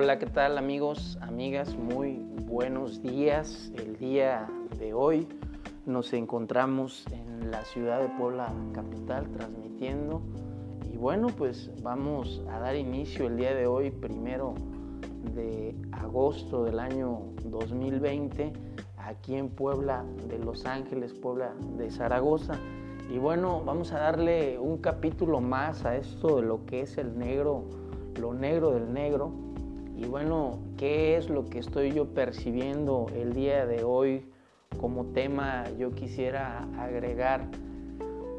Hola, 0.00 0.20
¿qué 0.20 0.26
tal 0.26 0.58
amigos, 0.58 1.18
amigas? 1.22 1.76
Muy 1.76 2.20
buenos 2.44 3.02
días. 3.02 3.72
El 3.74 3.96
día 3.96 4.48
de 4.78 4.94
hoy 4.94 5.26
nos 5.86 6.12
encontramos 6.12 7.04
en 7.10 7.50
la 7.50 7.64
ciudad 7.64 8.00
de 8.02 8.08
Puebla 8.10 8.54
capital 8.72 9.28
transmitiendo 9.32 10.22
y 10.92 10.96
bueno, 10.96 11.26
pues 11.36 11.72
vamos 11.82 12.44
a 12.48 12.60
dar 12.60 12.76
inicio 12.76 13.26
el 13.26 13.38
día 13.38 13.52
de 13.56 13.66
hoy, 13.66 13.90
primero 13.90 14.54
de 15.34 15.74
agosto 15.90 16.62
del 16.62 16.78
año 16.78 17.18
2020, 17.46 18.52
aquí 18.98 19.34
en 19.34 19.48
Puebla 19.48 20.04
de 20.28 20.38
Los 20.38 20.64
Ángeles, 20.64 21.12
Puebla 21.12 21.54
de 21.76 21.90
Zaragoza. 21.90 22.54
Y 23.12 23.18
bueno, 23.18 23.64
vamos 23.64 23.90
a 23.90 23.98
darle 23.98 24.60
un 24.60 24.78
capítulo 24.78 25.40
más 25.40 25.84
a 25.84 25.96
esto 25.96 26.36
de 26.36 26.42
lo 26.42 26.64
que 26.66 26.82
es 26.82 26.98
el 26.98 27.18
negro, 27.18 27.64
lo 28.20 28.32
negro 28.32 28.70
del 28.70 28.92
negro 28.92 29.47
y 29.98 30.06
bueno, 30.06 30.60
¿qué 30.76 31.16
es 31.16 31.28
lo 31.28 31.46
que 31.46 31.58
estoy 31.58 31.90
yo 31.90 32.06
percibiendo 32.14 33.06
el 33.16 33.32
día 33.32 33.66
de 33.66 33.82
hoy 33.82 34.24
como 34.80 35.06
tema? 35.06 35.64
Yo 35.76 35.90
quisiera 35.90 36.68
agregar 36.78 37.48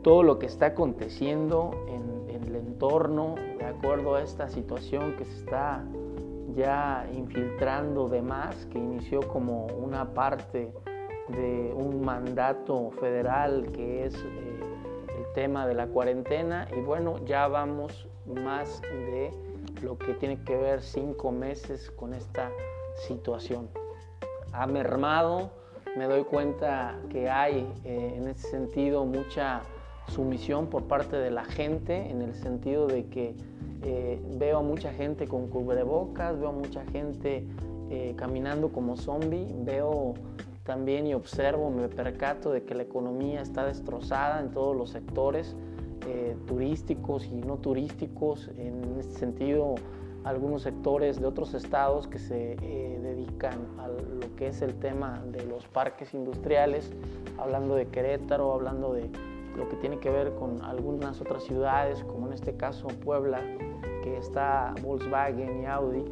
todo 0.02 0.24
lo 0.24 0.40
que 0.40 0.46
está 0.46 0.68
aconteciendo 0.68 1.72
en, 1.88 2.00
el 2.30 2.56
entorno 2.56 3.36
de 3.60 3.66
acuerdo 3.66 4.16
a 4.16 4.24
esta 4.24 4.48
situación 4.48 5.18
que 5.18 5.26
se 5.26 5.40
está 5.40 5.84
ya 6.56 7.08
infiltrando 7.14 8.08
de 8.08 8.22
más, 8.22 8.66
que 8.68 8.80
inició 8.80 9.20
como 9.28 9.66
una 9.68 10.14
parte 10.14 10.74
de 11.28 11.74
un 11.76 12.02
mandato 12.02 12.90
federal 12.92 13.72
que 13.74 14.06
es 14.06 14.16
eh, 14.16 14.60
el 15.18 15.34
tema 15.36 15.68
de 15.68 15.76
la 15.76 15.88
cuarentena 15.88 16.68
y 16.76 16.80
bueno, 16.80 17.18
ya 17.26 17.48
vamos 17.48 18.08
más 18.26 18.82
de 18.82 19.32
lo 19.82 19.98
que 19.98 20.14
tiene 20.14 20.42
que 20.44 20.56
ver 20.56 20.82
cinco 20.82 21.32
meses 21.32 21.92
con 21.92 22.14
esta 22.14 22.52
situación. 23.08 23.70
Ha 24.52 24.68
mermado, 24.68 25.52
me 25.98 26.06
doy 26.06 26.24
cuenta 26.24 27.00
que 27.10 27.30
hay 27.30 27.72
eh, 27.84 28.14
en 28.18 28.28
ese 28.28 28.50
sentido 28.50 29.06
mucha 29.06 29.62
sumisión 30.08 30.68
por 30.68 30.84
parte 30.84 31.18
de 31.18 31.32
la 31.32 31.46
gente, 31.46 32.10
en 32.10 32.22
el 32.22 32.34
sentido 32.36 32.88
de 32.88 33.06
que 33.08 33.36
eh, 33.84 34.22
veo 34.38 34.58
a 34.58 34.62
mucha 34.64 34.92
gente 34.92 35.28
con 35.28 35.48
cubrebocas, 35.48 36.40
veo 36.40 36.50
a 36.50 36.54
mucha 36.54 36.84
gente 36.86 37.46
eh, 37.90 38.14
caminando 38.18 38.70
como 38.70 38.98
zombie, 38.98 39.48
veo 39.60 40.16
también 40.64 41.08
y 41.08 41.14
observo, 41.14 41.72
me 41.72 41.88
percato 41.88 42.52
de 42.52 42.64
que 42.64 42.76
la 42.76 42.84
economía 42.84 43.42
está 43.42 43.66
destrozada 43.66 44.40
en 44.40 44.52
todos 44.52 44.76
los 44.76 44.92
sectores 44.92 45.56
eh, 46.12 46.36
turísticos 46.48 47.28
y 47.28 47.36
no 47.36 47.58
turísticos, 47.58 48.50
en 48.58 48.98
este 49.00 49.20
sentido 49.20 49.76
algunos 50.24 50.64
sectores 50.64 51.20
de 51.20 51.28
otros 51.28 51.54
estados 51.54 52.08
que 52.08 52.18
se 52.18 52.54
eh, 52.54 53.00
dedican 53.00 53.60
a 53.78 53.88
lo 53.88 54.36
que 54.36 54.48
es 54.48 54.64
el 54.64 54.74
tema 54.80 55.24
de 55.32 55.46
los 55.46 55.68
parques 55.68 56.16
industriales, 56.16 56.92
hablando 57.38 57.76
de 57.76 57.88
Querétaro, 57.88 58.54
hablando 58.54 58.94
de 58.94 59.10
lo 59.56 59.70
que 59.70 59.76
tiene 59.78 60.00
que 60.00 60.10
ver 60.10 60.34
con 60.34 60.64
algunas 60.64 61.22
otras 61.22 61.44
ciudades, 61.44 62.04
como 62.04 62.26
en 62.26 62.34
este 62.34 62.56
caso 62.58 62.88
Puebla, 62.88 63.40
que 64.04 64.18
está 64.18 64.74
Volkswagen 64.82 65.62
y 65.62 65.66
Audi. 65.68 66.04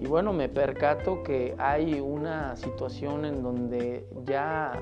Y 0.00 0.06
bueno, 0.06 0.32
me 0.32 0.48
percato 0.48 1.24
que 1.24 1.56
hay 1.58 2.00
una 2.00 2.54
situación 2.54 3.24
en 3.24 3.42
donde 3.42 4.06
ya 4.24 4.72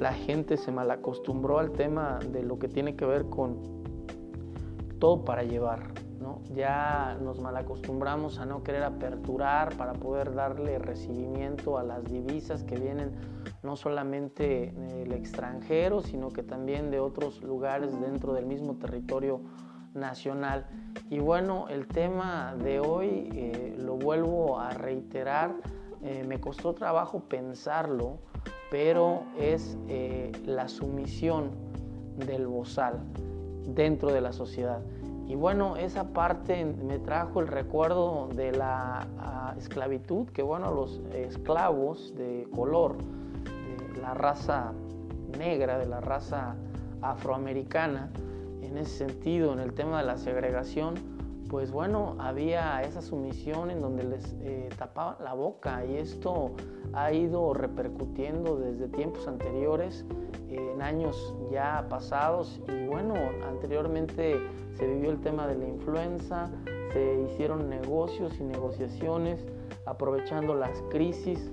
la 0.00 0.12
gente 0.12 0.56
se 0.56 0.72
malacostumbró 0.72 1.58
al 1.58 1.72
tema 1.72 2.18
de 2.32 2.42
lo 2.42 2.58
que 2.58 2.68
tiene 2.68 2.96
que 2.96 3.04
ver 3.04 3.26
con 3.26 3.75
todo 4.98 5.24
para 5.24 5.42
llevar. 5.42 5.92
¿no? 6.20 6.40
Ya 6.54 7.16
nos 7.20 7.40
malacostumbramos 7.40 8.38
a 8.38 8.46
no 8.46 8.62
querer 8.62 8.82
aperturar 8.84 9.76
para 9.76 9.92
poder 9.92 10.34
darle 10.34 10.78
recibimiento 10.78 11.78
a 11.78 11.82
las 11.82 12.04
divisas 12.04 12.64
que 12.64 12.76
vienen 12.76 13.12
no 13.62 13.76
solamente 13.76 14.72
del 14.76 15.12
extranjero, 15.12 16.00
sino 16.02 16.30
que 16.30 16.42
también 16.42 16.90
de 16.90 17.00
otros 17.00 17.42
lugares 17.42 18.00
dentro 18.00 18.32
del 18.32 18.46
mismo 18.46 18.76
territorio 18.76 19.40
nacional. 19.94 20.66
Y 21.10 21.18
bueno, 21.18 21.66
el 21.68 21.86
tema 21.86 22.54
de 22.56 22.80
hoy 22.80 23.28
eh, 23.32 23.76
lo 23.78 23.96
vuelvo 23.96 24.58
a 24.58 24.70
reiterar, 24.70 25.54
eh, 26.02 26.24
me 26.26 26.40
costó 26.40 26.74
trabajo 26.74 27.20
pensarlo, 27.20 28.18
pero 28.70 29.22
es 29.38 29.76
eh, 29.88 30.32
la 30.44 30.68
sumisión 30.68 31.50
del 32.18 32.46
bozal 32.46 33.00
dentro 33.66 34.12
de 34.12 34.20
la 34.20 34.32
sociedad. 34.32 34.80
Y 35.28 35.34
bueno, 35.34 35.76
esa 35.76 36.12
parte 36.12 36.64
me 36.64 36.98
trajo 36.98 37.40
el 37.40 37.48
recuerdo 37.48 38.28
de 38.34 38.52
la 38.52 39.06
ah, 39.18 39.54
esclavitud, 39.58 40.28
que 40.28 40.42
bueno, 40.42 40.72
los 40.72 41.00
esclavos 41.12 42.14
de 42.16 42.46
color, 42.54 42.96
de 42.96 44.00
la 44.00 44.14
raza 44.14 44.72
negra, 45.36 45.78
de 45.78 45.86
la 45.86 46.00
raza 46.00 46.54
afroamericana, 47.02 48.10
en 48.62 48.78
ese 48.78 49.08
sentido, 49.08 49.52
en 49.52 49.58
el 49.58 49.72
tema 49.74 49.98
de 49.98 50.06
la 50.06 50.16
segregación, 50.16 50.94
pues 51.48 51.70
bueno, 51.70 52.16
había 52.18 52.80
esa 52.82 53.00
sumisión 53.02 53.70
en 53.70 53.80
donde 53.80 54.04
les 54.04 54.36
eh, 54.40 54.68
tapaban 54.76 55.16
la 55.22 55.34
boca 55.34 55.84
y 55.84 55.96
esto 55.96 56.52
ha 56.92 57.12
ido 57.12 57.54
repercutiendo 57.54 58.56
desde 58.56 58.88
tiempos 58.88 59.28
anteriores, 59.28 60.04
en 60.48 60.80
años 60.80 61.34
ya 61.50 61.86
pasados 61.88 62.60
y 62.68 62.86
bueno, 62.86 63.14
anteriormente 63.46 64.40
se 64.74 64.86
vivió 64.86 65.10
el 65.10 65.20
tema 65.20 65.46
de 65.46 65.56
la 65.56 65.66
influenza, 65.66 66.50
se 66.92 67.22
hicieron 67.22 67.68
negocios 67.68 68.38
y 68.38 68.44
negociaciones 68.44 69.44
aprovechando 69.86 70.54
las 70.54 70.82
crisis. 70.90 71.50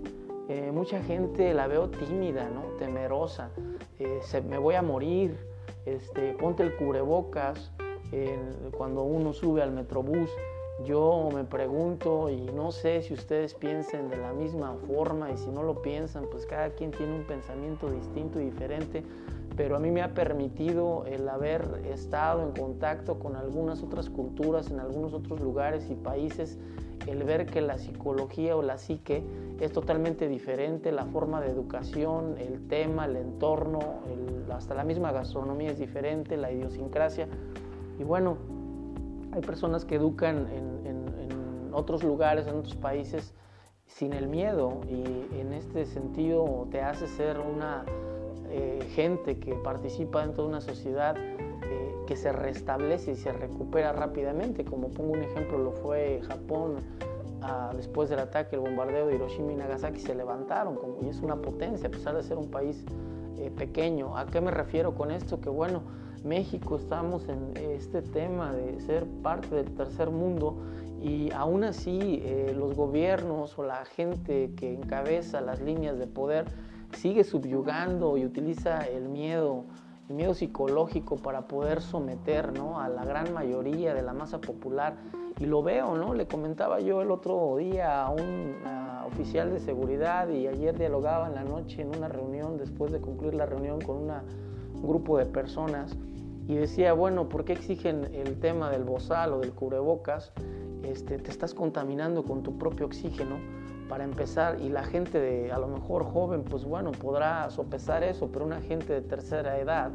Eh, 0.50 0.72
mucha 0.74 1.02
gente 1.02 1.54
la 1.54 1.68
veo 1.68 1.90
tímida, 1.90 2.50
¿no? 2.50 2.62
temerosa, 2.78 3.50
eh, 4.00 4.20
se, 4.22 4.42
me 4.42 4.58
voy 4.58 4.76
a 4.76 4.82
morir, 4.82 5.38
este, 5.86 6.34
ponte 6.34 6.64
el 6.64 6.76
cubrebocas, 6.76 7.72
cuando 8.78 9.04
uno 9.04 9.34
sube 9.34 9.62
al 9.62 9.72
metrobús, 9.72 10.30
yo 10.86 11.30
me 11.34 11.44
pregunto 11.44 12.30
y 12.30 12.46
no 12.52 12.72
sé 12.72 13.02
si 13.04 13.14
ustedes 13.14 13.54
piensen 13.54 14.10
de 14.10 14.18
la 14.18 14.34
misma 14.34 14.76
forma 14.88 15.32
y 15.32 15.38
si 15.38 15.50
no 15.50 15.64
lo 15.64 15.82
piensan, 15.82 16.26
pues 16.32 16.46
cada 16.46 16.72
quien 16.72 16.92
tiene 16.92 17.16
un 17.16 17.24
pensamiento 17.24 17.90
distinto 17.90 18.42
y 18.42 18.46
diferente, 18.46 19.04
pero 19.56 19.76
a 19.76 19.80
mí 19.80 19.92
me 19.92 20.02
ha 20.02 20.14
permitido 20.14 21.06
el 21.06 21.30
haber 21.30 21.84
estado 21.86 22.42
en 22.42 22.52
contacto 22.52 23.20
con 23.20 23.36
algunas 23.36 23.84
otras 23.84 24.10
culturas 24.10 24.72
en 24.72 24.80
algunos 24.80 25.14
otros 25.14 25.40
lugares 25.42 25.90
y 25.90 25.96
países, 25.96 26.58
el 27.08 27.24
ver 27.24 27.46
que 27.46 27.62
la 27.62 27.78
psicología 27.78 28.56
o 28.56 28.62
la 28.62 28.78
psique 28.78 29.24
es 29.60 29.72
totalmente 29.72 30.28
diferente, 30.28 30.92
la 30.92 31.06
forma 31.06 31.40
de 31.42 31.50
educación, 31.50 32.36
el 32.40 32.68
tema, 32.68 33.06
el 33.06 33.18
entorno, 33.18 33.80
hasta 34.52 34.74
la 34.74 34.84
misma 34.84 35.12
gastronomía 35.12 35.72
es 35.72 35.80
diferente, 35.80 36.38
la 36.38 36.52
idiosincrasia. 36.52 37.28
Y 38.00 38.04
bueno, 38.04 38.38
hay 39.32 39.42
personas 39.42 39.86
que 39.86 39.96
educan 39.96 40.48
en, 40.52 40.74
otros 41.76 42.04
lugares, 42.04 42.46
en 42.46 42.58
otros 42.58 42.76
países, 42.76 43.34
sin 43.88 44.14
el 44.14 44.28
miedo 44.28 44.82
y 44.88 45.40
en 45.40 45.54
este 45.54 45.86
sentido 45.86 46.68
te 46.70 46.82
hace 46.82 47.08
ser 47.08 47.40
una 47.40 47.84
eh, 48.56 48.88
gente 48.94 49.40
que 49.40 49.56
participa 49.56 50.22
dentro 50.22 50.44
de 50.44 50.50
una 50.50 50.62
sociedad 50.62 51.16
eh, 51.18 51.96
que 52.06 52.16
se 52.16 52.32
restablece 52.32 53.14
y 53.14 53.16
se 53.16 53.32
recupera 53.32 53.92
rápidamente, 53.92 54.64
como 54.64 54.90
pongo 54.90 55.14
un 55.14 55.24
ejemplo, 55.24 55.58
lo 55.58 55.72
fue 55.72 56.22
Japón 56.28 56.76
ah, 57.42 57.72
después 57.76 58.12
del 58.12 58.20
ataque, 58.20 58.58
el 58.58 58.62
bombardeo 58.62 59.08
de 59.08 59.16
Hiroshima 59.16 59.54
y 59.54 59.56
Nagasaki, 59.56 60.00
se 60.00 60.14
levantaron 60.14 60.76
como, 60.76 61.00
y 61.02 61.10
es 61.10 61.22
una 61.22 61.36
potencia 61.38 61.88
a 61.88 61.92
pesar 61.92 62.16
de 62.16 62.22
ser 62.22 62.38
un 62.38 62.52
país 62.52 62.86
eh, 63.40 63.50
pequeño. 63.50 64.16
¿A 64.16 64.28
qué 64.28 64.40
me 64.40 64.52
refiero 64.52 64.94
con 64.94 65.10
esto? 65.10 65.42
Que 65.42 65.50
bueno, 65.50 65.82
México 66.24 66.78
estamos 66.78 67.28
en 67.28 67.54
este 67.58 68.02
tema 68.02 68.54
de 68.54 68.80
ser 68.80 69.06
parte 69.22 69.56
del 69.56 69.76
tercer 69.76 70.10
mundo 70.10 70.56
y 71.02 71.32
aún 71.32 71.66
así 71.66 72.22
eh, 72.24 72.54
los 72.58 72.76
gobiernos 72.76 73.60
o 73.60 73.64
la 73.64 73.84
gente 73.84 74.52
que 74.56 74.74
encabeza 74.74 75.42
las 75.42 75.62
líneas 75.62 75.98
de 76.00 76.08
poder 76.08 76.46
sigue 76.94 77.26
subyugando 77.26 78.16
y 78.16 78.26
utiliza 78.26 78.88
el 78.88 79.10
miedo, 79.10 79.66
el 80.08 80.16
miedo 80.16 80.34
psicológico 80.34 81.18
para 81.18 81.48
poder 81.48 81.82
someter 81.82 82.58
¿no? 82.58 82.80
a 82.80 82.88
la 82.88 83.04
gran 83.04 83.34
mayoría 83.34 83.94
de 83.94 84.02
la 84.02 84.14
masa 84.14 84.40
popular. 84.40 84.96
Y 85.40 85.46
lo 85.46 85.64
veo, 85.64 85.98
¿no? 85.98 86.14
Le 86.14 86.28
comentaba 86.28 86.80
yo 86.80 87.02
el 87.02 87.10
otro 87.10 87.58
día 87.58 88.04
a 88.04 88.12
un 88.12 88.56
oficial 89.08 89.52
de 89.52 89.60
seguridad 89.60 90.30
y 90.30 90.48
ayer 90.48 90.78
dialogaba 90.78 91.28
en 91.28 91.36
la 91.36 91.44
noche 91.44 91.82
en 91.82 91.96
una 91.96 92.08
reunión, 92.08 92.58
después 92.58 92.92
de 92.92 93.02
concluir 93.02 93.34
la 93.34 93.48
reunión 93.48 93.82
con 93.82 93.98
un 93.98 94.12
grupo 94.88 95.18
de 95.18 95.26
personas 95.26 95.98
y 96.48 96.56
decía, 96.56 96.94
bueno, 96.94 97.30
¿por 97.30 97.46
qué 97.46 97.54
exigen 97.54 98.06
el 98.14 98.40
tema 98.40 98.70
del 98.70 98.84
bozal 98.84 99.34
o 99.34 99.40
del 99.40 99.52
cubrebocas? 99.52 100.32
Este, 100.84 101.18
te 101.18 101.32
estás 101.32 101.54
contaminando 101.54 102.24
con 102.24 102.44
tu 102.44 102.58
propio 102.58 102.86
oxígeno 102.86 103.38
para 103.88 104.04
empezar 104.04 104.60
y 104.60 104.70
la 104.70 104.84
gente 104.84 105.20
de 105.20 105.52
a 105.52 105.58
lo 105.58 105.68
mejor 105.68 106.04
joven, 106.04 106.44
pues 106.44 106.66
bueno, 106.66 106.92
podrá 106.92 107.50
sopesar 107.50 108.04
eso, 108.04 108.30
pero 108.32 108.46
una 108.46 108.62
gente 108.62 108.94
de 108.94 109.02
tercera 109.02 109.58
edad 109.60 109.92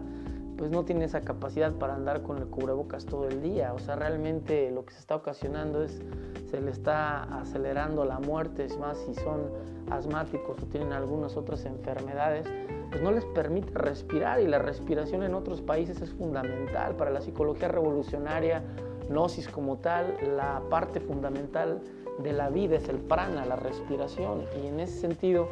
pues 0.59 0.73
no 0.73 0.85
tiene 0.85 1.05
esa 1.05 1.21
capacidad 1.21 1.73
para 1.73 1.95
andar 1.95 2.23
con 2.23 2.39
el 2.39 2.49
cubrebocas 2.49 3.07
todo 3.07 3.29
el 3.29 3.41
día. 3.41 3.73
O 3.73 3.79
sea, 3.79 3.95
realmente 3.95 4.71
lo 4.73 4.85
que 4.85 4.93
se 4.93 4.99
está 4.99 5.15
ocasionando 5.15 5.85
es, 5.85 6.03
se 6.51 6.61
le 6.61 6.73
está 6.73 7.23
acelerando 7.41 8.05
la 8.05 8.19
muerte, 8.19 8.65
es 8.65 8.77
más, 8.77 8.99
si 8.99 9.15
son 9.15 9.53
asmáticos 9.89 10.61
o 10.61 10.67
tienen 10.67 10.93
algunas 10.93 11.37
otras 11.37 11.65
enfermedades, 11.65 12.47
pues 12.91 13.03
no 13.03 13.13
les 13.13 13.25
permite 13.27 13.71
respirar 13.75 14.41
y 14.41 14.47
la 14.47 14.59
respiración 14.59 15.23
en 15.23 15.35
otros 15.35 15.61
países 15.61 16.01
es 16.01 16.11
fundamental 16.11 16.97
para 16.97 17.11
la 17.11 17.21
psicología 17.21 17.69
revolucionaria, 17.69 18.63
gnosis 19.09 19.49
como 19.49 19.79
tal, 19.79 20.17
la 20.37 20.63
parte 20.71 21.01
fundamental 21.01 21.81
de 22.19 22.33
la 22.33 22.51
vida 22.51 22.77
es 22.77 22.89
el 22.89 22.99
prana, 22.99 23.47
la 23.47 23.57
respiración 23.57 24.45
y 24.63 24.67
en 24.67 24.81
ese 24.81 25.01
sentido, 25.01 25.49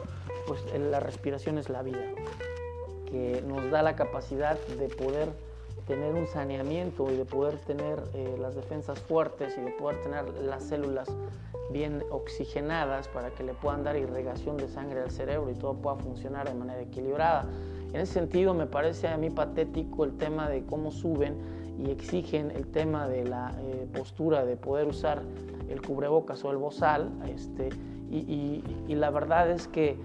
pues 0.46 0.60
la 0.78 1.00
respiración 1.00 1.58
es 1.58 1.68
la 1.68 1.82
vida 1.82 2.04
que 3.06 3.42
nos 3.46 3.70
da 3.70 3.82
la 3.82 3.94
capacidad 3.94 4.58
de 4.78 4.88
poder 4.88 5.28
tener 5.86 6.14
un 6.14 6.26
saneamiento 6.26 7.10
y 7.10 7.16
de 7.16 7.24
poder 7.24 7.58
tener 7.58 8.02
eh, 8.14 8.36
las 8.40 8.54
defensas 8.54 8.98
fuertes 9.00 9.56
y 9.56 9.60
de 9.60 9.70
poder 9.72 10.02
tener 10.02 10.28
las 10.42 10.64
células 10.64 11.08
bien 11.70 12.02
oxigenadas 12.10 13.08
para 13.08 13.30
que 13.30 13.42
le 13.42 13.54
puedan 13.54 13.84
dar 13.84 13.96
irrigación 13.96 14.56
de 14.56 14.68
sangre 14.68 15.00
al 15.00 15.10
cerebro 15.10 15.50
y 15.50 15.54
todo 15.54 15.74
pueda 15.74 15.96
funcionar 15.96 16.48
de 16.48 16.54
manera 16.54 16.80
equilibrada. 16.80 17.46
En 17.92 18.00
ese 18.00 18.14
sentido 18.14 18.52
me 18.52 18.66
parece 18.66 19.08
a 19.08 19.16
mí 19.16 19.30
patético 19.30 20.04
el 20.04 20.16
tema 20.16 20.48
de 20.48 20.64
cómo 20.64 20.90
suben 20.90 21.36
y 21.78 21.90
exigen 21.90 22.50
el 22.50 22.66
tema 22.66 23.08
de 23.08 23.24
la 23.24 23.54
eh, 23.60 23.86
postura 23.94 24.44
de 24.44 24.56
poder 24.56 24.88
usar 24.88 25.22
el 25.68 25.82
cubrebocas 25.82 26.44
o 26.44 26.50
el 26.50 26.56
bozal 26.56 27.10
este, 27.28 27.68
y, 28.10 28.62
y 28.86 28.94
la 28.94 29.10
verdad 29.10 29.50
es 29.50 29.66
que 29.66 29.98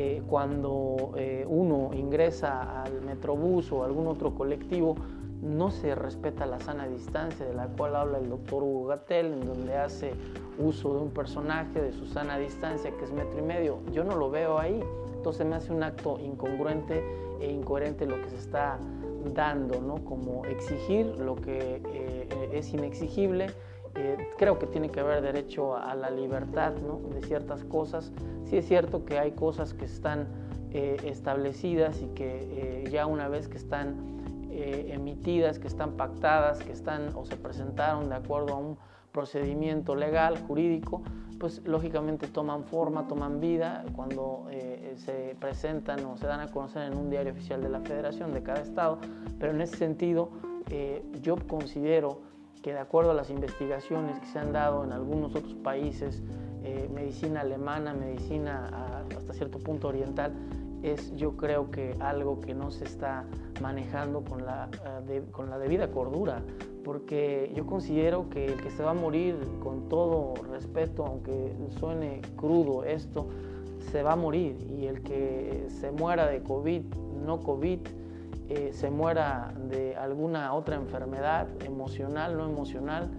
eh, 0.00 0.22
cuando 0.28 1.12
eh, 1.16 1.44
uno 1.48 1.90
ingresa 1.92 2.82
al 2.82 3.02
metrobús 3.02 3.72
o 3.72 3.82
algún 3.82 4.06
otro 4.06 4.32
colectivo, 4.32 4.94
no 5.42 5.70
se 5.70 5.94
respeta 5.94 6.46
la 6.46 6.60
sana 6.60 6.86
distancia 6.86 7.46
de 7.46 7.54
la 7.54 7.66
cual 7.68 7.96
habla 7.96 8.18
el 8.18 8.28
doctor 8.28 8.62
Hugo 8.62 8.86
Gatel, 8.86 9.26
en 9.26 9.46
donde 9.46 9.76
hace 9.76 10.12
uso 10.58 10.94
de 10.94 11.00
un 11.00 11.10
personaje 11.10 11.80
de 11.80 11.92
su 11.92 12.06
sana 12.06 12.38
distancia, 12.38 12.90
que 12.90 13.04
es 13.04 13.12
metro 13.12 13.38
y 13.38 13.42
medio. 13.42 13.78
Yo 13.92 14.04
no 14.04 14.16
lo 14.16 14.30
veo 14.30 14.58
ahí. 14.58 14.82
Entonces 15.14 15.46
me 15.46 15.56
hace 15.56 15.72
un 15.72 15.82
acto 15.82 16.18
incongruente 16.18 17.02
e 17.40 17.50
incoherente 17.50 18.06
lo 18.06 18.20
que 18.22 18.30
se 18.30 18.36
está 18.36 18.78
dando, 19.34 19.80
¿no? 19.80 20.04
Como 20.04 20.44
exigir 20.46 21.06
lo 21.18 21.36
que 21.36 21.82
eh, 21.92 22.50
es 22.52 22.72
inexigible 22.72 23.48
creo 24.36 24.58
que 24.58 24.66
tiene 24.66 24.90
que 24.90 25.00
haber 25.00 25.22
derecho 25.22 25.76
a, 25.76 25.94
la 25.94 26.10
libertad 26.10 26.72
de 26.72 27.22
ciertas 27.22 27.64
cosas. 27.64 28.12
Sí 28.44 28.56
es 28.56 28.66
cierto 28.66 29.04
que 29.04 29.18
hay 29.18 29.32
cosas 29.32 29.74
que 29.74 29.84
están 29.84 30.28
eh, 30.72 30.96
establecidas 31.04 32.00
y 32.02 32.06
que 32.08 32.84
eh, 32.84 32.90
ya 32.90 33.06
una 33.06 33.28
vez 33.28 33.48
que 33.48 33.56
están 33.56 34.17
eh, 34.58 34.92
emitidas, 34.92 35.58
que 35.58 35.68
están 35.68 35.92
pactadas, 35.92 36.62
que 36.62 36.72
están 36.72 37.14
o 37.14 37.24
se 37.24 37.36
presentaron 37.36 38.08
de 38.08 38.16
acuerdo 38.16 38.54
a 38.54 38.56
un 38.56 38.76
procedimiento 39.12 39.94
legal, 39.94 40.38
jurídico, 40.46 41.02
pues 41.38 41.62
lógicamente 41.64 42.26
toman 42.26 42.64
forma, 42.64 43.06
toman 43.06 43.40
vida 43.40 43.84
cuando 43.94 44.46
se 44.96 45.36
presentan 45.40 46.04
o 46.04 46.16
se 46.16 46.26
dan 46.26 46.40
a 46.40 46.48
conocer 46.48 46.82
en 46.82 46.98
un 46.98 47.08
diario 47.08 47.32
oficial 47.32 47.62
de 47.62 47.68
la 47.68 47.80
federación 47.80 48.34
de 48.34 48.42
cada 48.42 48.60
estado, 48.60 48.98
pero 49.38 49.52
en 49.52 49.60
ese 49.60 49.76
sentido 49.76 50.30
yo 51.22 51.36
considero 51.46 52.20
que 52.62 52.72
de 52.72 52.78
acuerdo 52.80 53.12
a 53.12 53.14
las 53.14 53.30
investigaciones 53.30 54.18
que 54.18 54.26
se 54.26 54.38
han 54.38 54.52
dado 54.52 54.84
en 54.84 54.92
algunos 54.92 55.34
otros 55.34 55.54
países, 55.54 56.22
eh, 56.62 56.88
medicina 56.92 57.40
alemana, 57.40 57.94
medicina 57.94 59.04
hasta 59.16 59.32
cierto 59.32 59.58
punto 59.58 59.88
oriental, 59.88 60.34
es 60.82 61.14
yo 61.16 61.36
creo 61.36 61.70
que 61.70 61.94
algo 62.00 62.40
que 62.40 62.54
no 62.54 62.70
se 62.70 62.84
está 62.84 63.24
manejando 63.60 64.22
con 64.24 64.44
la, 64.44 64.68
eh, 65.08 65.22
con 65.30 65.50
la 65.50 65.58
debida 65.58 65.90
cordura, 65.90 66.42
porque 66.84 67.52
yo 67.54 67.66
considero 67.66 68.28
que 68.30 68.46
el 68.46 68.62
que 68.62 68.70
se 68.70 68.82
va 68.82 68.92
a 68.92 68.94
morir, 68.94 69.36
con 69.60 69.88
todo 69.88 70.34
respeto, 70.50 71.04
aunque 71.04 71.52
suene 71.78 72.22
crudo 72.36 72.84
esto, 72.84 73.28
se 73.90 74.02
va 74.02 74.12
a 74.12 74.16
morir 74.16 74.56
y 74.70 74.86
el 74.86 75.02
que 75.02 75.66
se 75.68 75.90
muera 75.90 76.26
de 76.26 76.42
COVID, 76.42 76.82
no 77.24 77.40
COVID, 77.40 77.80
eh, 78.48 78.70
se 78.72 78.90
muera 78.90 79.52
de 79.68 79.96
alguna 79.96 80.54
otra 80.54 80.76
enfermedad 80.76 81.48
emocional, 81.64 82.36
no 82.36 82.46
emocional, 82.46 83.10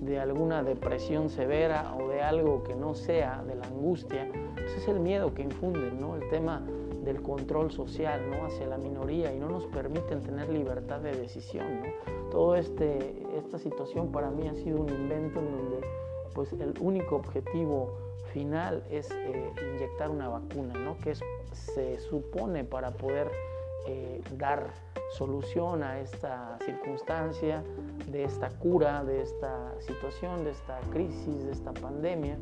de 0.00 0.20
alguna 0.20 0.62
depresión 0.62 1.28
severa 1.28 1.94
o 1.96 2.08
de 2.08 2.22
algo 2.22 2.62
que 2.62 2.74
no 2.74 2.94
sea 2.94 3.42
de 3.46 3.56
la 3.56 3.66
angustia, 3.66 4.28
pues 4.54 4.74
es 4.76 4.88
el 4.88 5.00
miedo 5.00 5.34
que 5.34 5.42
infunden, 5.42 6.00
¿no? 6.00 6.16
El 6.16 6.28
tema 6.28 6.62
del 7.08 7.22
control 7.22 7.70
social, 7.72 8.20
¿no? 8.30 8.44
Hacia 8.44 8.66
la 8.66 8.76
minoría 8.76 9.32
y 9.34 9.38
no 9.38 9.48
nos 9.48 9.64
permiten 9.66 10.20
tener 10.22 10.48
libertad 10.50 11.00
de 11.00 11.12
decisión, 11.16 11.80
¿no? 11.80 12.30
Toda 12.30 12.58
este, 12.58 13.16
esta 13.34 13.58
situación 13.58 14.12
para 14.12 14.30
mí 14.30 14.46
ha 14.46 14.54
sido 14.54 14.82
un 14.82 14.90
invento 14.90 15.40
en 15.40 15.50
donde 15.50 15.80
pues 16.34 16.52
el 16.52 16.74
único 16.80 17.16
objetivo 17.16 17.96
final 18.32 18.84
es 18.90 19.10
eh, 19.10 19.50
inyectar 19.74 20.10
una 20.10 20.28
vacuna, 20.28 20.74
¿no? 20.74 20.98
Que 20.98 21.14
se 21.52 21.98
supone 21.98 22.64
para 22.64 22.90
poder 22.90 23.30
eh, 23.86 24.20
dar 24.36 24.70
solución 25.12 25.82
a 25.82 25.98
esta 26.00 26.58
circunstancia, 26.66 27.64
de 28.10 28.24
esta 28.24 28.50
cura, 28.50 29.02
de 29.02 29.22
esta 29.22 29.72
situación, 29.80 30.44
de 30.44 30.50
esta 30.50 30.78
crisis, 30.92 31.44
de 31.44 31.52
esta 31.52 31.72
pandemia. 31.72 32.38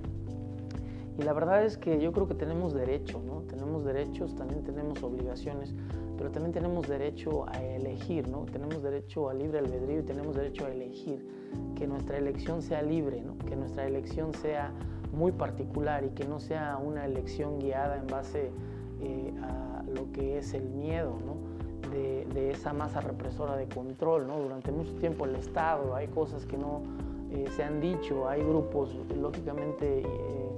Y 1.19 1.23
la 1.23 1.33
verdad 1.33 1.65
es 1.65 1.79
que 1.79 2.01
yo 2.01 2.13
creo 2.13 2.29
que 2.29 2.35
tenemos 2.35 2.75
derecho, 2.75 3.23
¿no? 3.27 3.43
Tenemos 3.43 3.85
derechos, 3.85 4.35
también 4.35 4.63
tenemos 4.63 5.03
obligaciones, 5.03 5.75
pero 6.19 6.31
también 6.31 6.53
tenemos 6.53 6.89
derecho 6.89 7.49
a 7.49 7.63
elegir, 7.63 8.29
¿no? 8.29 8.45
Tenemos 8.45 8.83
derecho 8.83 9.29
a 9.31 9.35
libre 9.35 9.59
albedrío 9.59 10.01
y 10.01 10.03
tenemos 10.03 10.37
derecho 10.37 10.67
a 10.67 10.71
elegir, 10.71 11.27
que 11.75 11.87
nuestra 11.87 12.19
elección 12.19 12.61
sea 12.61 12.83
libre, 12.83 13.23
¿no? 13.23 13.39
Que 13.39 13.57
nuestra 13.57 13.87
elección 13.87 14.35
sea 14.35 14.73
muy 15.13 15.33
particular 15.33 16.05
y 16.05 16.11
que 16.11 16.27
no 16.27 16.39
sea 16.39 16.77
una 16.77 17.07
elección 17.07 17.59
guiada 17.59 17.97
en 17.97 18.07
base 18.07 18.51
eh, 19.01 19.33
a 19.43 19.85
lo 19.95 20.13
que 20.13 20.39
es 20.39 20.53
el 20.53 20.69
miedo, 20.69 21.17
¿no? 21.25 21.47
de, 21.91 22.51
esa 22.51 22.73
masa 22.73 23.01
represora 23.01 23.57
de 23.57 23.67
control. 23.69 24.27
¿no? 24.27 24.39
Durante 24.39 24.73
mucho 24.73 24.93
tiempo 24.95 25.25
el 25.25 25.37
Estado, 25.37 25.95
hay 25.95 26.09
cosas 26.09 26.47
que 26.47 26.57
no 26.57 26.83
eh, 27.31 27.47
se 27.55 27.65
han 27.65 27.81
dicho, 27.81 28.29
hay 28.29 28.43
grupos 28.43 28.97
lógicamente 29.21 30.01
eh, 30.01 30.56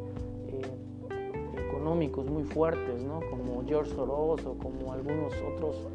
económicos 1.89 2.27
muy 2.27 2.45
fuertes, 2.45 3.03
¿no? 3.03 3.21
como 3.31 3.65
George 3.67 3.91
Soros 3.95 4.45
o 4.45 4.59
como 4.59 4.93
algunos 4.93 5.33
otros 5.55 5.87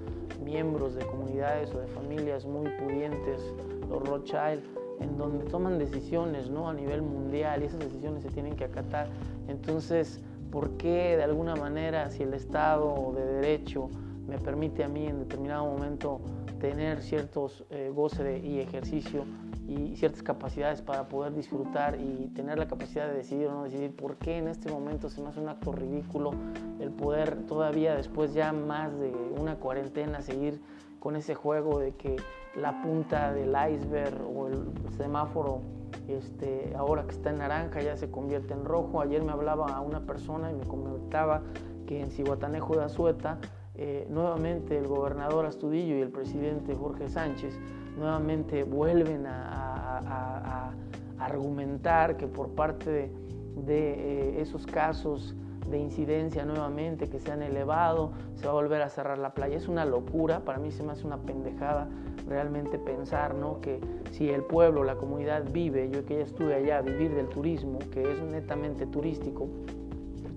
miembros 0.44 0.96
de 0.96 1.06
comunidades 1.06 1.72
o 1.76 1.80
de 1.80 1.88
familias 1.88 2.48
muy 2.48 2.68
pudientes, 2.80 3.40
los 3.88 4.02
Rothschild, 4.10 4.64
en 5.02 5.16
donde 5.20 5.46
toman 5.46 5.78
decisiones 5.78 6.50
¿no? 6.50 6.68
a 6.68 6.74
nivel 6.74 7.04
mundial 7.04 7.62
y 7.62 7.68
esas 7.68 7.80
decisiones 7.80 8.24
se 8.24 8.30
tienen 8.30 8.56
que 8.56 8.64
acatar. 8.64 9.08
Entonces, 9.48 10.20
por 10.52 10.72
qué 10.78 11.16
de 11.16 11.24
alguna 11.24 11.56
manera 11.56 12.10
si 12.10 12.24
el 12.24 12.34
Estado 12.34 13.14
de 13.16 13.26
Derecho 13.26 13.88
me 14.28 14.40
permite 14.40 14.84
a 14.84 14.88
mí 14.88 15.06
en 15.06 15.20
determinado 15.20 15.66
momento 15.66 16.22
tener 16.60 17.04
ciertos 17.04 17.66
eh, 17.70 17.92
goce 17.94 18.40
y 18.40 18.60
ejercicio 18.60 19.26
y 19.74 19.96
ciertas 19.96 20.24
capacidades 20.24 20.82
para 20.82 21.08
poder 21.08 21.34
disfrutar 21.34 22.00
y 22.00 22.28
tener 22.36 22.58
la 22.58 22.68
capacidad 22.68 23.08
de 23.08 23.16
decidir 23.16 23.48
o 23.48 23.52
no 23.52 23.64
decidir, 23.64 23.96
¿por 23.96 24.18
qué 24.18 24.38
en 24.38 24.48
este 24.48 24.72
momento 24.72 25.10
se 25.10 25.22
me 25.22 25.30
hace 25.30 25.40
un 25.40 25.50
acto 25.50 25.72
ridículo 25.72 26.32
el 26.80 26.92
poder 26.92 27.46
todavía 27.46 27.96
después 27.96 28.34
ya 28.34 28.54
más 28.54 28.98
de 29.00 29.14
una 29.40 29.56
cuarentena 29.56 30.22
seguir 30.22 30.62
con 31.00 31.16
ese 31.16 31.36
juego 31.36 31.80
de 31.80 31.96
que 31.96 32.16
la 32.56 32.82
punta 32.82 33.34
del 33.34 33.56
iceberg 33.72 34.22
o 34.22 34.48
el 34.48 34.66
semáforo 34.98 35.62
este, 36.08 36.74
ahora 36.78 37.04
que 37.04 37.12
está 37.12 37.30
en 37.30 37.38
naranja 37.38 37.82
ya 37.82 37.98
se 37.98 38.10
convierte 38.12 38.54
en 38.54 38.66
rojo. 38.66 39.02
Ayer 39.02 39.24
me 39.24 39.32
hablaba 39.32 39.80
una 39.82 40.02
persona 40.02 40.52
y 40.52 40.54
me 40.54 40.66
comentaba 40.66 41.42
que 41.86 42.02
en 42.02 42.12
Cihuatanejo 42.12 42.78
de 42.78 42.84
Azueta, 42.84 43.40
eh, 43.76 44.06
nuevamente 44.10 44.78
el 44.78 44.88
gobernador 44.88 45.46
Astudillo 45.46 45.98
y 45.98 46.02
el 46.02 46.10
presidente 46.10 46.76
Jorge 46.76 47.10
Sánchez 47.10 47.60
nuevamente 47.98 48.64
vuelven 48.64 49.26
a, 49.28 50.72
argumentar 51.20 52.18
que 52.18 52.28
por 52.28 52.50
parte 52.50 53.10
de, 53.56 53.94
eh, 53.94 54.42
esos 54.42 54.66
casos 54.66 55.36
de 55.70 55.78
incidencia 55.78 56.44
nuevamente 56.44 57.08
que 57.08 57.20
se 57.20 57.32
han 57.32 57.42
elevado, 57.42 58.12
se 58.36 58.46
va 58.46 58.52
a 58.52 58.56
volver 58.56 58.82
a 58.82 58.90
cerrar 58.90 59.18
la 59.20 59.34
playa. 59.34 59.56
Es 59.56 59.70
una 59.70 59.86
locura, 59.86 60.42
para 60.42 60.58
mí 60.58 60.72
se 60.72 60.84
me 60.84 60.92
hace 60.92 61.06
una 61.06 61.18
pendejada 61.18 61.88
realmente 62.28 62.78
pensar 62.78 63.36
¿no? 63.36 63.62
que 63.62 63.80
si 64.12 64.30
el 64.30 64.44
pueblo, 64.44 64.84
la 64.84 64.96
comunidad 64.96 65.44
vive, 65.52 65.90
yo 65.90 66.06
que 66.06 66.18
ya 66.18 66.24
estuve 66.24 66.56
allá, 66.56 66.82
vivir 66.82 67.16
del 67.16 67.28
turismo, 67.28 67.80
que 67.92 68.12
es 68.12 68.22
netamente 68.22 68.86
turístico, 68.86 69.48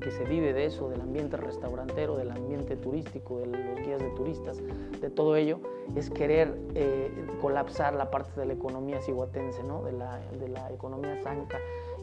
que 0.00 0.10
se 0.10 0.24
vive 0.24 0.52
de 0.52 0.66
eso, 0.66 0.88
del 0.88 1.00
ambiente 1.00 1.36
restaurantero, 1.36 2.16
del 2.16 2.30
ambiente 2.30 2.76
turístico, 2.76 3.38
de 3.38 3.46
los 3.46 3.86
guías 3.86 4.00
de 4.00 4.10
turistas, 4.10 4.62
de 5.00 5.10
todo 5.10 5.36
ello, 5.36 5.60
es 5.94 6.10
querer 6.10 6.56
eh, 6.74 7.10
colapsar 7.40 7.94
la 7.94 8.10
parte 8.10 8.38
de 8.38 8.46
la 8.46 8.52
economía 8.52 9.00
ciguatense, 9.00 9.62
¿no? 9.62 9.82
de, 9.82 9.92
la, 9.92 10.20
de 10.38 10.48
la 10.48 10.70
economía 10.70 11.20
zanca. 11.22 11.58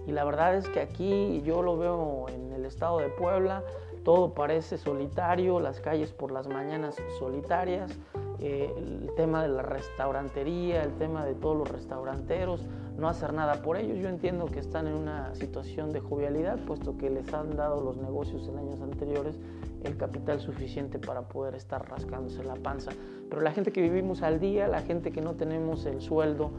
Y 0.06 0.12
la 0.12 0.24
verdad 0.24 0.56
es 0.56 0.68
que 0.70 0.82
aquí 0.82 1.42
yo 1.46 1.62
lo 1.62 1.78
veo 1.78 2.26
en 2.30 2.52
el 2.52 2.66
estado 2.66 3.00
de 3.00 3.10
Puebla, 3.10 3.64
todo 4.04 4.34
parece 4.34 4.78
solitario, 4.78 5.60
las 5.60 5.80
calles 5.80 6.12
por 6.12 6.32
las 6.32 6.48
mañanas 6.48 6.96
solitarias, 7.20 7.98
eh, 8.40 8.74
el 8.78 9.10
tema 9.16 9.42
de 9.42 9.50
la 9.50 9.62
restaurantería, 9.62 10.84
el 10.84 10.94
tema 10.98 11.26
de 11.26 11.36
todos 11.36 11.58
los 11.58 11.70
restauranteros, 11.70 12.66
no 12.98 13.08
hacer 13.08 13.34
nada 13.34 13.62
por 13.62 13.78
ellos. 13.78 13.98
Yo 14.00 14.10
entiendo 14.10 14.46
que 14.46 14.60
están 14.60 14.88
en 14.88 14.94
una 14.94 15.34
situación 15.36 15.92
de 15.92 16.00
jovialidad, 16.00 16.60
puesto 16.66 16.98
que 16.98 17.10
les 17.10 17.34
han 17.34 17.56
dado 17.56 17.82
los 17.82 17.98
negocios 17.98 18.48
en 18.48 18.58
años 18.58 18.82
anteriores 18.82 19.40
el 19.84 19.98
capital 19.98 20.40
suficiente 20.40 21.00
para 21.00 21.24
poder 21.24 21.56
estar 21.56 21.88
rascándose 21.90 22.44
la 22.44 22.56
panza. 22.56 22.92
Pero 23.30 23.42
la 23.42 23.52
gente 23.52 23.72
que 23.72 23.82
vivimos 23.82 24.22
al 24.22 24.40
día, 24.40 24.68
la 24.68 24.82
gente 24.82 25.12
que 25.12 25.22
no 25.22 25.34
tenemos 25.34 25.86
el 25.86 26.02
sueldo 26.02 26.52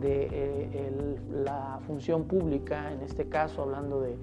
de 0.00 0.28
eh, 0.30 1.16
la 1.30 1.80
función 1.86 2.24
pública, 2.24 2.92
en 2.92 3.00
este 3.00 3.28
caso 3.28 3.62
hablando 3.62 4.00
de 4.00 4.16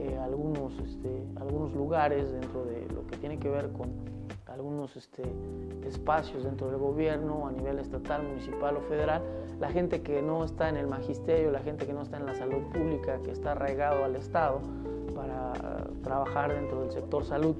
eh, 0.00 0.18
algunos, 0.18 0.78
este, 0.80 1.22
algunos 1.36 1.74
lugares 1.74 2.32
dentro 2.32 2.64
de 2.64 2.86
lo 2.94 3.06
que 3.06 3.16
tiene 3.18 3.38
que 3.38 3.48
ver 3.48 3.70
con 3.72 3.90
algunos 4.60 4.94
este, 4.94 5.22
espacios 5.86 6.44
dentro 6.44 6.66
del 6.68 6.76
gobierno 6.76 7.46
a 7.46 7.50
nivel 7.50 7.78
estatal, 7.78 8.22
municipal 8.22 8.76
o 8.76 8.82
federal, 8.82 9.22
la 9.58 9.70
gente 9.70 10.02
que 10.02 10.20
no 10.20 10.44
está 10.44 10.68
en 10.68 10.76
el 10.76 10.86
magisterio, 10.86 11.50
la 11.50 11.60
gente 11.60 11.86
que 11.86 11.94
no 11.94 12.02
está 12.02 12.18
en 12.18 12.26
la 12.26 12.34
salud 12.34 12.62
pública, 12.70 13.18
que 13.24 13.30
está 13.30 13.52
arraigado 13.52 14.04
al 14.04 14.16
Estado 14.16 14.60
para 15.14 15.54
trabajar 16.02 16.52
dentro 16.52 16.82
del 16.82 16.92
sector 16.92 17.24
salud, 17.24 17.56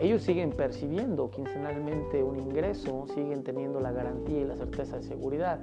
ellos 0.00 0.22
siguen 0.22 0.50
percibiendo 0.50 1.30
quincenalmente 1.30 2.22
un 2.22 2.38
ingreso, 2.38 3.06
siguen 3.14 3.42
teniendo 3.42 3.80
la 3.80 3.90
garantía 3.90 4.40
y 4.40 4.44
la 4.44 4.56
certeza 4.56 4.98
de 4.98 5.04
seguridad, 5.04 5.60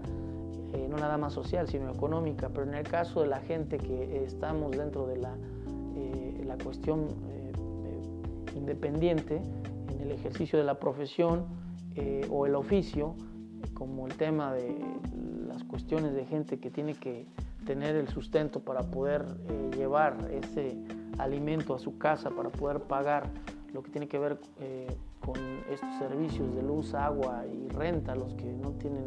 eh, 0.73 0.87
no 0.89 0.97
nada 0.97 1.19
más 1.19 1.33
social, 1.33 1.67
sino 1.67 1.91
económica, 1.91 2.49
pero 2.49 2.63
en 2.63 2.73
el 2.73 2.87
caso 2.87 3.21
de 3.21 3.27
la 3.27 3.39
gente 3.39 3.77
que 3.77 4.23
estamos 4.25 4.71
dentro 4.71 5.05
de 5.05 5.17
la, 5.17 5.35
eh, 5.95 6.43
la 6.43 6.57
cuestión 6.57 7.05
eh, 7.29 7.51
independiente, 8.57 9.35
en 9.35 9.74
el 10.05 10.11
ejercicio 10.11 10.57
de 10.57 10.65
la 10.65 10.79
profesión 10.79 11.45
o 12.29 12.45
el 12.45 12.55
oficio, 12.55 13.15
como 13.73 14.05
el 14.07 14.15
tema 14.15 14.53
de 14.53 14.75
las 15.47 15.63
cuestiones 15.63 16.13
de 16.13 16.25
gente 16.25 16.59
que 16.59 16.69
tiene 16.69 16.93
que 16.93 17.25
tener 17.65 17.95
el 17.95 18.07
sustento 18.09 18.59
para 18.59 18.83
poder 18.83 19.25
llevar 19.77 20.17
ese 20.31 20.77
alimento 21.17 21.73
a 21.73 21.79
su 21.79 21.97
casa, 21.97 22.29
para 22.29 22.49
poder 22.49 22.81
pagar 22.81 23.29
lo 23.73 23.83
que 23.83 23.91
tiene 23.91 24.07
que 24.07 24.17
ver 24.17 24.39
eh, 24.59 24.87
con 25.19 25.35
estos 25.69 25.93
servicios 25.99 26.55
de 26.55 26.61
luz, 26.61 26.93
agua 26.93 27.43
y 27.45 27.67
renta, 27.69 28.15
los 28.15 28.33
que 28.35 28.45
no 28.45 28.71
tienen 28.71 29.05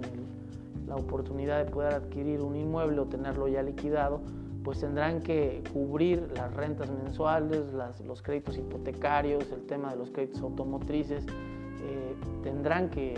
la 0.87 0.97
oportunidad 0.97 1.65
de 1.65 1.71
poder 1.71 1.95
adquirir 1.95 2.41
un 2.41 2.57
inmueble 2.57 3.01
o 3.01 3.07
tenerlo 3.07 3.49
ya 3.49 3.63
liquidado, 3.63 4.21
pues 4.69 4.81
tendrán 4.81 5.23
que 5.23 5.63
cubrir 5.73 6.31
las 6.37 6.53
rentas 6.53 6.91
mensuales, 6.91 7.73
los 8.07 8.21
créditos 8.21 8.59
hipotecarios, 8.59 9.51
el 9.51 9.63
tema 9.63 9.93
de 9.93 9.97
los 9.97 10.11
créditos 10.11 10.43
automotrices, 10.43 11.25
eh, 11.25 12.15
tendrán 12.43 12.91
que, 12.91 13.15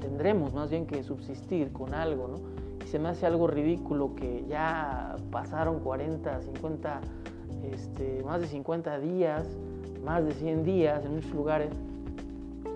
tendremos 0.00 0.52
más 0.54 0.68
bien 0.68 0.84
que 0.84 1.04
subsistir 1.04 1.70
con 1.70 1.94
algo, 1.94 2.26
¿no? 2.26 2.40
Y 2.84 2.88
se 2.88 2.98
me 2.98 3.08
hace 3.10 3.24
algo 3.24 3.46
ridículo 3.46 4.16
que 4.16 4.46
ya 4.48 5.14
pasaron 5.30 5.78
40, 5.78 6.40
50, 6.40 7.00
este, 7.72 8.24
más 8.24 8.40
de 8.40 8.48
50 8.48 8.98
días 8.98 9.46
más 10.04 10.24
de 10.24 10.32
100 10.32 10.64
días 10.64 11.04
en 11.04 11.14
muchos 11.14 11.34
lugares, 11.34 11.70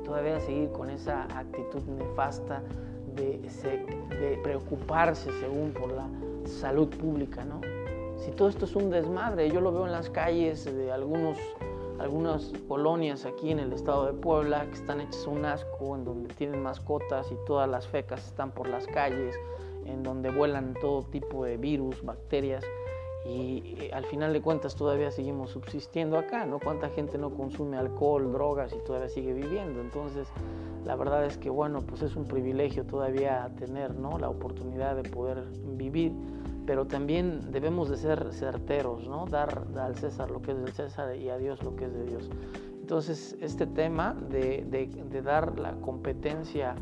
todavía 0.05 0.39
seguir 0.39 0.71
con 0.71 0.89
esa 0.89 1.25
actitud 1.37 1.83
nefasta 1.99 2.63
de, 3.17 3.41
de, 4.21 4.39
preocuparse 4.45 5.33
según 5.41 5.73
por 5.73 5.91
la 5.93 6.07
salud 6.47 6.89
pública, 6.89 7.45
¿no? 7.45 7.61
Si 8.19 8.31
todo 8.31 8.49
esto 8.49 8.67
es 8.67 8.77
un 8.77 8.91
desmadre, 8.91 9.51
yo 9.51 9.61
lo 9.61 9.73
veo 9.73 9.87
en 9.87 9.93
las 9.93 10.09
calles 10.11 10.65
de 10.65 10.93
algunos, 10.93 11.39
algunas 11.99 12.53
colonias 12.69 13.25
aquí 13.25 13.51
en 13.51 13.59
el 13.59 13.73
estado 13.73 14.07
de 14.07 14.13
Puebla 14.13 14.67
que 14.67 14.75
están 14.75 15.01
hechas 15.01 15.27
un 15.27 15.45
asco, 15.45 15.97
en 15.97 16.05
donde 16.05 16.33
tienen 16.35 16.63
mascotas 16.63 17.31
y 17.33 17.37
todas 17.47 17.69
las 17.69 17.87
fecas 17.87 18.27
están 18.27 18.53
por 18.53 18.69
las 18.69 18.87
calles, 18.87 19.35
en 19.87 20.03
donde 20.03 20.31
vuelan 20.31 20.75
todo 20.81 21.03
tipo 21.03 21.45
de 21.45 21.57
virus, 21.57 22.03
bacterias 22.05 22.65
y 23.25 23.89
al 23.93 24.05
final 24.07 24.33
de 24.33 24.41
cuentas 24.41 24.75
todavía 24.75 25.11
seguimos 25.11 25.51
subsistiendo 25.51 26.19
acá, 26.19 26.45
¿no? 26.45 26.59
¿Cuánta 26.59 26.89
gente 26.89 27.19
no 27.19 27.31
consume 27.31 27.77
alcohol, 27.77 28.33
drogas 28.33 28.73
y 28.73 28.85
todavía 28.85 29.09
sigue 29.09 29.33
viviendo? 29.33 29.81
Entonces, 29.81 30.29
la 30.85 30.97
verdad 30.97 31.25
es 31.25 31.39
que, 31.39 31.49
bueno, 31.49 31.81
pues 31.81 32.03
es 32.03 32.17
un 32.17 32.25
privilegio 32.25 32.85
todavía 32.85 33.49
tener, 33.57 33.95
¿no? 33.95 34.19
La 34.19 34.29
oportunidad 34.29 34.97
de 34.97 35.09
poder 35.09 35.45
vivir, 35.77 36.13
pero 36.67 36.87
también 36.87 37.53
debemos 37.53 37.89
de 37.89 37.97
ser 37.97 38.33
certeros, 38.33 39.07
¿no? 39.07 39.27
Dar, 39.27 39.67
al 39.77 39.95
César 39.95 40.31
lo 40.31 40.43
que 40.43 40.51
es 40.51 40.59
del 40.59 40.73
César 40.73 41.15
y 41.15 41.29
a 41.31 41.39
Dios 41.39 41.63
lo 41.63 41.77
que 41.77 41.85
es 41.85 41.93
de 41.93 42.05
Dios. 42.05 42.29
Entonces, 42.81 43.37
este 43.41 43.69
tema 43.69 44.17
de, 44.31 44.67
de, 44.69 44.87
de 44.87 45.23
dar 45.23 45.61
la 45.61 45.75
competencia 45.75 46.75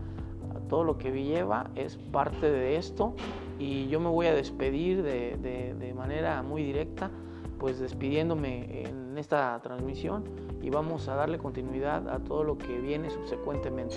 a 0.57 0.69
todo 0.69 0.85
lo 0.85 0.97
que 0.97 1.11
lleva 1.13 1.71
es 1.75 1.99
parte 1.99 2.51
de 2.51 2.77
esto 2.77 3.15
y 3.61 3.87
yo 3.89 4.01
me 4.01 4.09
voy 4.09 4.27
a 4.27 4.35
despedir 4.35 5.03
de, 5.03 5.37
de, 5.37 5.95
manera 5.95 6.43
muy 6.43 6.65
directa, 6.65 7.11
pues 7.59 7.79
despidiéndome 7.79 8.89
en 8.89 9.19
esta 9.19 9.61
transmisión 9.63 10.25
y 10.63 10.71
vamos 10.71 11.09
a 11.09 11.15
darle 11.15 11.37
continuidad 11.37 12.09
a 12.09 12.21
todo 12.21 12.43
lo 12.43 12.57
que 12.57 12.81
viene 12.81 13.11
subsecuentemente. 13.11 13.97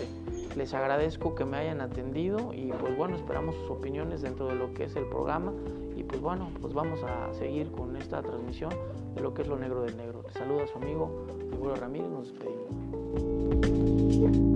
Les 0.57 0.73
agradezco 0.73 1.33
que 1.33 1.45
me 1.45 1.55
hayan 1.55 1.79
atendido 1.79 2.53
y 2.53 2.73
pues 2.73 2.97
bueno, 2.97 3.15
esperamos 3.15 3.55
sus 3.55 3.69
opiniones 3.69 4.21
dentro 4.21 4.47
de 4.47 4.55
lo 4.55 4.73
que 4.73 4.83
es 4.83 4.97
el 4.97 5.05
programa 5.05 5.53
y 5.95 6.03
pues 6.03 6.19
bueno, 6.19 6.49
pues 6.61 6.73
vamos 6.73 7.01
a 7.03 7.33
seguir 7.33 7.71
con 7.71 7.95
esta 7.95 8.21
transmisión 8.21 8.71
de 9.15 9.21
lo 9.21 9.33
que 9.33 9.43
es 9.43 9.47
lo 9.47 9.57
negro 9.57 9.83
del 9.83 9.95
negro. 9.95 10.23
Te 10.23 10.33
saluda 10.33 10.67
su 10.67 10.77
amigo 10.77 11.25
Figuro 11.51 11.77
Ramírez, 11.77 12.09
nos 12.09 12.33
despedimos. 12.33 14.52